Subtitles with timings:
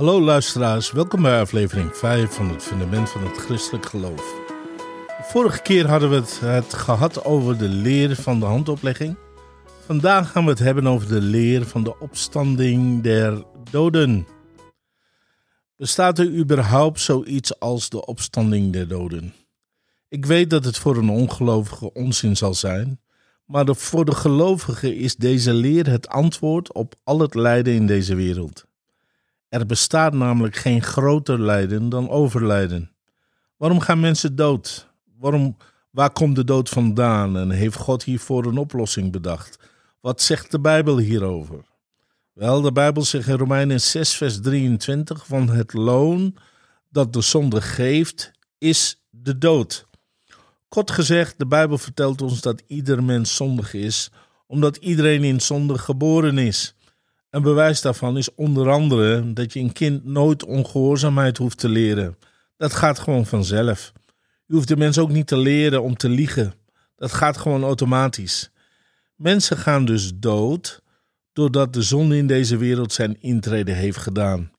[0.00, 4.34] Hallo luisteraars, welkom bij aflevering 5 van het fundament van het christelijk geloof.
[5.22, 9.16] vorige keer hadden we het, het gehad over de leer van de handoplegging.
[9.86, 14.26] Vandaag gaan we het hebben over de leer van de opstanding der doden.
[15.76, 19.34] Bestaat er überhaupt zoiets als de opstanding der doden?
[20.08, 23.00] Ik weet dat het voor een ongelovige onzin zal zijn,
[23.44, 28.14] maar voor de gelovige is deze leer het antwoord op al het lijden in deze
[28.14, 28.68] wereld.
[29.50, 32.90] Er bestaat namelijk geen groter lijden dan overlijden.
[33.56, 34.88] Waarom gaan mensen dood?
[35.18, 35.56] Waarom,
[35.90, 39.58] waar komt de dood vandaan en heeft God hiervoor een oplossing bedacht?
[40.00, 41.64] Wat zegt de Bijbel hierover?
[42.32, 46.36] Wel, de Bijbel zegt in Romeinen 6, vers 23: van het loon
[46.88, 49.86] dat de zonde geeft, is de dood.
[50.68, 54.10] Kort gezegd, de Bijbel vertelt ons dat ieder mens zondig is,
[54.46, 56.74] omdat iedereen in zonde geboren is.
[57.30, 62.16] Een bewijs daarvan is onder andere dat je een kind nooit ongehoorzaamheid hoeft te leren.
[62.56, 63.92] Dat gaat gewoon vanzelf.
[64.46, 66.54] Je hoeft de mens ook niet te leren om te liegen.
[66.96, 68.50] Dat gaat gewoon automatisch.
[69.14, 70.82] Mensen gaan dus dood
[71.32, 74.52] doordat de zonde in deze wereld zijn intrede heeft gedaan.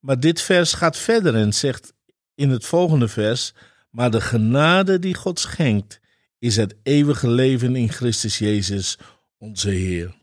[0.00, 1.92] Maar dit vers gaat verder en zegt
[2.34, 3.52] in het volgende vers:
[3.90, 6.00] Maar de genade die God schenkt,
[6.38, 8.98] is het eeuwige leven in Christus Jezus,
[9.38, 10.14] onze Heer.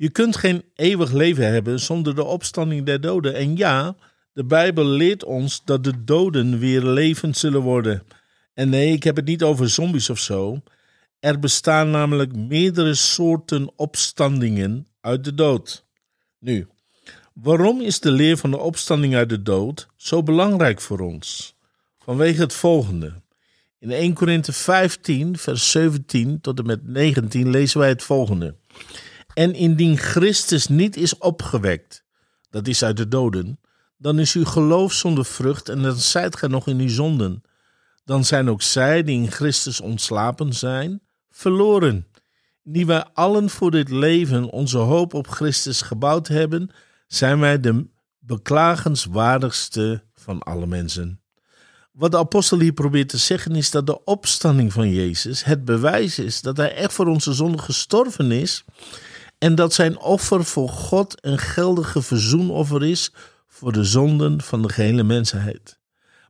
[0.00, 3.34] Je kunt geen eeuwig leven hebben zonder de opstanding der doden.
[3.34, 3.96] En ja,
[4.32, 8.02] de Bijbel leert ons dat de doden weer levend zullen worden.
[8.54, 10.62] En nee, ik heb het niet over zombies of zo.
[11.18, 15.84] Er bestaan namelijk meerdere soorten opstandingen uit de dood.
[16.38, 16.66] Nu,
[17.32, 21.54] waarom is de leer van de opstanding uit de dood zo belangrijk voor ons?
[21.98, 23.12] Vanwege het volgende.
[23.78, 28.54] In 1 Korinthe 15, vers 17 tot en met 19 lezen wij het volgende.
[29.40, 32.04] En indien Christus niet is opgewekt,
[32.50, 33.60] dat is uit de doden,
[33.98, 37.42] dan is uw geloof zonder vrucht en dan zijt gij nog in uw zonden.
[38.04, 42.06] Dan zijn ook zij die in Christus ontslapen zijn, verloren.
[42.62, 46.70] Die wij allen voor dit leven onze hoop op Christus gebouwd hebben,
[47.06, 47.86] zijn wij de
[48.18, 51.20] beklagenswaardigste van alle mensen.
[51.92, 56.18] Wat de apostel hier probeert te zeggen is dat de opstanding van Jezus het bewijs
[56.18, 58.64] is dat hij echt voor onze zonde gestorven is
[59.40, 63.12] en dat zijn offer voor God een geldige verzoenoffer is
[63.46, 65.78] voor de zonden van de gehele mensheid.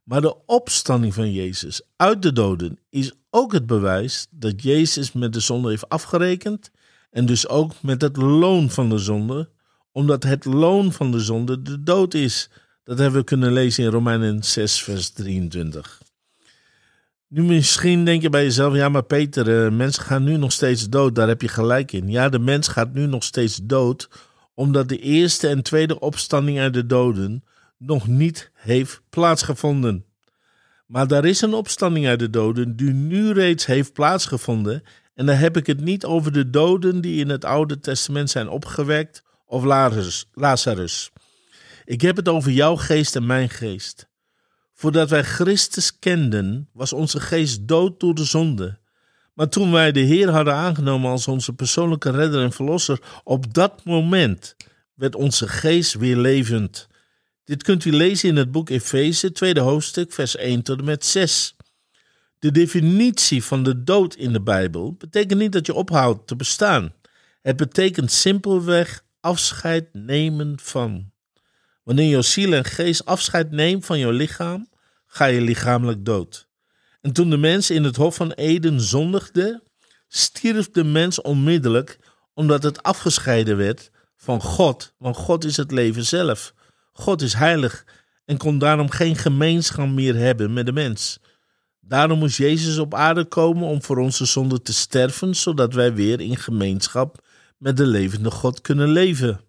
[0.04, 5.32] Maar de opstanding van Jezus uit de doden is ook het bewijs dat Jezus met
[5.32, 6.70] de zonde heeft afgerekend
[7.10, 9.50] en dus ook met het loon van de zonde,
[9.92, 12.50] omdat het loon van de zonde de dood is.
[12.84, 16.00] Dat hebben we kunnen lezen in Romeinen 6, vers 23.
[17.32, 20.88] Nu misschien denk je bij jezelf, ja maar Peter, uh, mensen gaan nu nog steeds
[20.88, 22.08] dood, daar heb je gelijk in.
[22.08, 24.08] Ja, de mens gaat nu nog steeds dood,
[24.54, 27.44] omdat de eerste en tweede opstanding uit de doden
[27.78, 30.04] nog niet heeft plaatsgevonden.
[30.86, 34.82] Maar daar is een opstanding uit de doden die nu reeds heeft plaatsgevonden.
[35.14, 38.48] En dan heb ik het niet over de doden die in het Oude Testament zijn
[38.48, 39.64] opgewekt of
[40.32, 41.10] Lazarus.
[41.84, 44.09] Ik heb het over jouw geest en mijn geest.
[44.80, 48.78] Voordat wij Christus kenden, was onze geest dood door de zonde.
[49.34, 53.84] Maar toen wij de Heer hadden aangenomen als onze persoonlijke redder en verlosser, op dat
[53.84, 54.56] moment
[54.94, 56.88] werd onze geest weer levend.
[57.44, 61.04] Dit kunt u lezen in het boek Efeze, tweede hoofdstuk, vers 1 tot en met
[61.04, 61.56] 6.
[62.38, 66.92] De definitie van de dood in de Bijbel betekent niet dat je ophoudt te bestaan.
[67.42, 71.10] Het betekent simpelweg afscheid nemen van.
[71.82, 74.69] Wanneer je ziel en geest afscheid neemt van je lichaam,
[75.12, 76.48] ga je lichamelijk dood.
[77.00, 79.62] En toen de mens in het Hof van Eden zondigde,
[80.08, 81.98] stierf de mens onmiddellijk
[82.34, 86.54] omdat het afgescheiden werd van God, want God is het leven zelf.
[86.92, 87.84] God is heilig
[88.24, 91.18] en kon daarom geen gemeenschap meer hebben met de mens.
[91.80, 96.20] Daarom moest Jezus op aarde komen om voor onze zonde te sterven, zodat wij weer
[96.20, 97.24] in gemeenschap
[97.58, 99.40] met de levende God kunnen leven.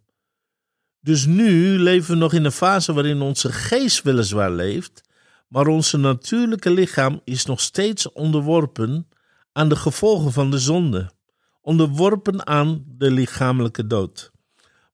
[1.00, 5.02] Dus nu leven we nog in een fase waarin onze geest weliswaar leeft,
[5.52, 9.08] maar onze natuurlijke lichaam is nog steeds onderworpen
[9.52, 11.12] aan de gevolgen van de zonde,
[11.62, 14.32] onderworpen aan de lichamelijke dood.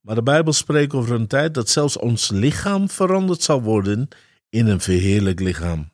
[0.01, 4.07] Maar de Bijbel spreekt over een tijd dat zelfs ons lichaam veranderd zal worden
[4.49, 5.91] in een verheerlijk lichaam.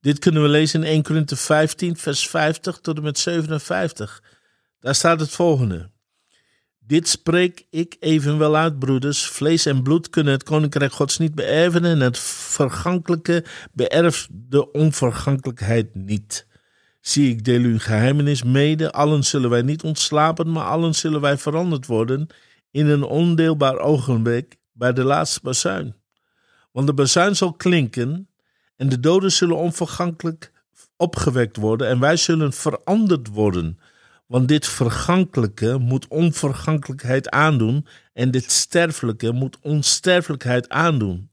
[0.00, 4.22] Dit kunnen we lezen in 1 Korinthe 15, vers 50 tot en met 57.
[4.78, 5.90] Daar staat het volgende.
[6.86, 9.26] Dit spreek ik evenwel uit, broeders.
[9.26, 15.94] Vlees en bloed kunnen het koninkrijk Gods niet beërven en het vergankelijke beërft de onvergankelijkheid
[15.94, 16.46] niet.
[17.00, 18.92] Zie, ik deel u een geheimenis mede.
[18.92, 22.26] Allen zullen wij niet ontslapen, maar allen zullen wij veranderd worden
[22.70, 25.94] in een ondeelbaar ogenblik bij de laatste bazuin.
[26.72, 28.28] Want de bazuin zal klinken
[28.76, 30.52] en de doden zullen onvergankelijk
[30.96, 33.78] opgewekt worden en wij zullen veranderd worden.
[34.30, 41.30] Want dit vergankelijke moet onvergankelijkheid aandoen en dit sterfelijke moet onsterfelijkheid aandoen.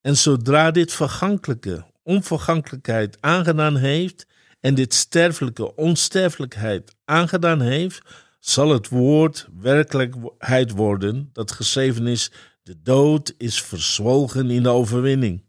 [0.00, 4.26] En zodra dit vergankelijke onvergankelijkheid aangedaan heeft
[4.60, 8.02] en dit sterfelijke onsterfelijkheid aangedaan heeft,
[8.40, 12.30] zal het woord werkelijkheid worden dat geschreven is:
[12.62, 15.44] de dood is verzwolgen in de overwinning.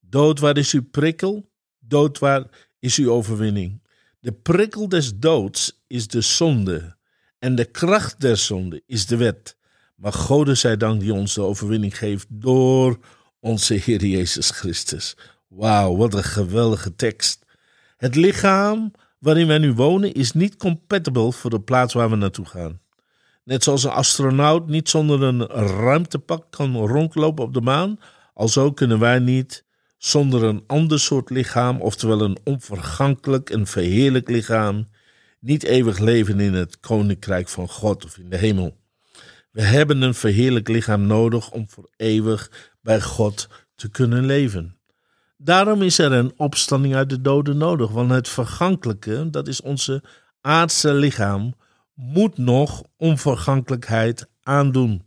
[0.00, 1.50] Dood, waar is uw prikkel?
[1.78, 2.44] Dood, waar
[2.78, 3.80] is uw overwinning?
[4.20, 6.96] De prikkel des doods is de zonde
[7.38, 9.56] en de kracht der zonde is de wet.
[9.94, 12.98] Maar God zij dank die ons de overwinning geeft door
[13.40, 15.16] onze Heer Jezus Christus.
[15.48, 17.44] Wauw, wat een geweldige tekst.
[17.96, 22.46] Het lichaam waarin wij nu wonen is niet compatible voor de plaats waar we naartoe
[22.46, 22.80] gaan.
[23.44, 27.98] Net zoals een astronaut niet zonder een ruimtepak kan rondlopen op de maan,
[28.34, 29.64] alzo kunnen wij niet
[29.98, 34.88] zonder een ander soort lichaam, oftewel een onvergankelijk en verheerlijk lichaam,
[35.40, 38.76] niet eeuwig leven in het koninkrijk van God of in de hemel.
[39.50, 44.76] We hebben een verheerlijk lichaam nodig om voor eeuwig bij God te kunnen leven.
[45.36, 50.02] Daarom is er een opstanding uit de doden nodig, want het vergankelijke, dat is onze
[50.40, 51.54] aardse lichaam,
[51.94, 55.02] moet nog onvergankelijkheid aandoen.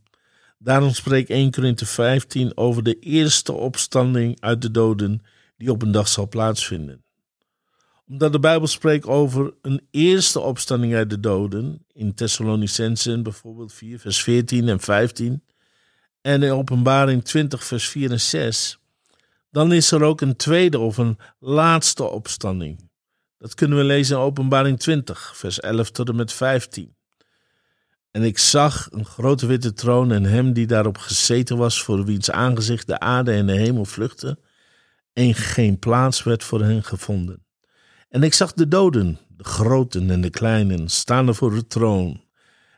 [0.63, 5.24] Daarom spreekt 1 Korinthe 15 over de eerste opstanding uit de doden
[5.58, 7.04] die op een dag zal plaatsvinden.
[8.08, 14.00] Omdat de Bijbel spreekt over een eerste opstanding uit de doden, in Thessalonicensen bijvoorbeeld 4
[14.00, 15.44] vers 14 en 15,
[16.22, 18.80] en in Openbaring 20 vers 4 en 6,
[19.50, 22.90] dan is er ook een tweede of een laatste opstanding.
[23.38, 26.96] Dat kunnen we lezen in Openbaring 20, vers 11 tot en met 15.
[28.12, 32.31] En ik zag een grote witte troon en hem die daarop gezeten was, voor wiens
[32.31, 34.40] aangezicht de aarde en de hemel vluchtten,
[35.13, 37.46] en geen plaats werd voor hen gevonden.
[38.10, 42.24] En ik zag de doden, de groten en de kleinen, staande voor de troon.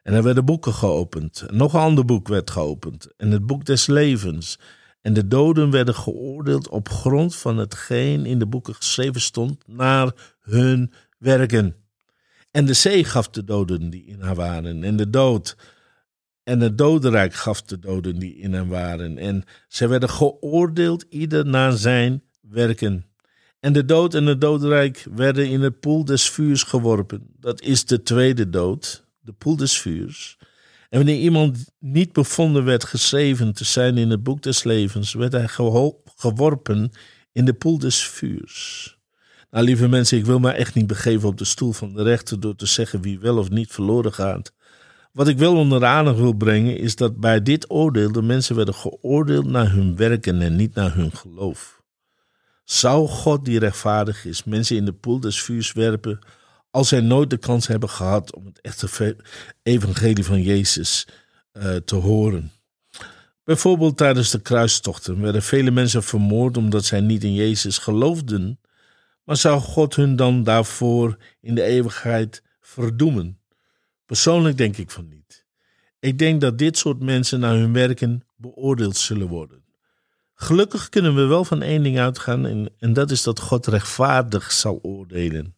[0.04, 1.42] En er werden boeken geopend.
[1.48, 4.60] En nog een ander boek werd geopend, en het boek des levens.
[5.02, 10.12] En de doden werden geoordeeld op grond van hetgeen in de boeken geschreven stond, naar
[10.40, 11.83] hun werken.
[12.54, 15.56] En de zee gaf de doden die in haar waren, en de dood.
[16.44, 19.18] En het dodenrijk gaf de doden die in hen waren.
[19.18, 23.06] En zij werden geoordeeld, ieder naar zijn werken.
[23.60, 27.28] En de dood en het dodenrijk werden in het poel des vuurs geworpen.
[27.40, 30.38] Dat is de tweede dood, de poel des vuurs.
[30.90, 35.32] En wanneer iemand niet bevonden werd geschreven te zijn in het boek des levens, werd
[35.32, 35.48] hij
[36.16, 36.92] geworpen
[37.32, 38.93] in de poel des vuurs.
[39.54, 42.40] Nou, lieve mensen, ik wil mij echt niet begeven op de stoel van de rechter
[42.40, 44.54] door te zeggen wie wel of niet verloren gaat.
[45.12, 48.56] Wat ik wel onder de aandacht wil brengen is dat bij dit oordeel de mensen
[48.56, 51.82] werden geoordeeld naar hun werken en niet naar hun geloof.
[52.64, 56.20] Zou God die rechtvaardig is mensen in de poel des vuurs werpen
[56.70, 59.16] als zij nooit de kans hebben gehad om het echte
[59.64, 61.08] evangelie van Jezus
[61.54, 62.52] uh, te horen?
[63.44, 68.58] Bijvoorbeeld tijdens de kruistochten werden vele mensen vermoord omdat zij niet in Jezus geloofden
[69.24, 73.40] maar zou God hun dan daarvoor in de eeuwigheid verdoemen?
[74.06, 75.46] Persoonlijk denk ik van niet.
[76.00, 79.64] Ik denk dat dit soort mensen naar hun werken beoordeeld zullen worden.
[80.34, 84.51] Gelukkig kunnen we wel van één ding uitgaan en, en dat is dat God rechtvaardig
[84.51, 85.56] zal oordelen.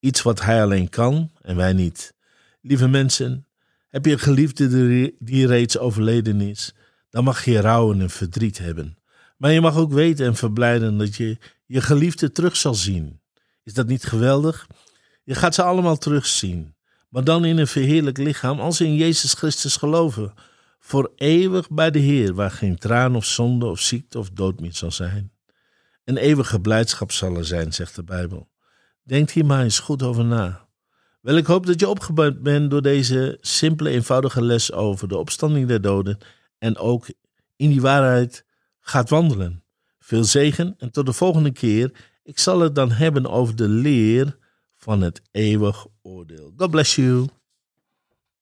[0.00, 2.14] Iets wat Hij alleen kan en wij niet.
[2.60, 3.46] Lieve mensen,
[3.88, 6.74] heb je een geliefde die reeds overleden is,
[7.10, 8.98] dan mag je rouwen en verdriet hebben.
[9.36, 13.20] Maar je mag ook weten en verblijden dat je je geliefde terug zal zien.
[13.62, 14.66] Is dat niet geweldig?
[15.24, 16.74] Je gaat ze allemaal terugzien,
[17.08, 20.34] maar dan in een verheerlijk lichaam als ze in Jezus Christus geloven.
[20.78, 24.74] Voor eeuwig bij de Heer, waar geen traan of zonde of ziekte of dood meer
[24.74, 25.32] zal zijn.
[26.04, 28.48] Een eeuwige blijdschap zal er zijn, zegt de Bijbel.
[29.02, 30.68] Denk hier maar eens goed over na.
[31.20, 35.68] Wel, ik hoop dat je opgebouwd bent door deze simpele, eenvoudige les over de opstanding
[35.68, 36.18] der doden
[36.58, 37.06] en ook
[37.56, 38.44] in die waarheid
[38.80, 39.64] gaat wandelen.
[40.06, 41.90] Veel zegen en tot de volgende keer.
[42.22, 44.38] Ik zal het dan hebben over de leer
[44.74, 46.52] van het eeuwig oordeel.
[46.56, 47.26] God bless you.